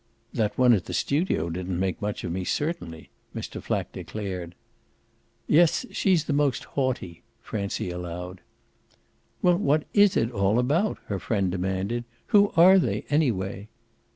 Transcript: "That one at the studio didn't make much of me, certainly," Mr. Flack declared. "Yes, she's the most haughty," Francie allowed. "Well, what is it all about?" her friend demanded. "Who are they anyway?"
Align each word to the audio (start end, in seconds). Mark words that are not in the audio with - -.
"That 0.33 0.57
one 0.57 0.73
at 0.73 0.85
the 0.85 0.95
studio 0.95 1.51
didn't 1.51 1.79
make 1.79 2.01
much 2.01 2.23
of 2.23 2.31
me, 2.31 2.43
certainly," 2.43 3.11
Mr. 3.35 3.61
Flack 3.61 3.91
declared. 3.91 4.55
"Yes, 5.45 5.85
she's 5.91 6.23
the 6.23 6.33
most 6.33 6.63
haughty," 6.63 7.21
Francie 7.39 7.91
allowed. 7.91 8.41
"Well, 9.43 9.57
what 9.59 9.85
is 9.93 10.17
it 10.17 10.31
all 10.31 10.57
about?" 10.57 10.97
her 11.05 11.19
friend 11.19 11.51
demanded. 11.51 12.03
"Who 12.33 12.51
are 12.57 12.79
they 12.79 13.05
anyway?" 13.11 13.67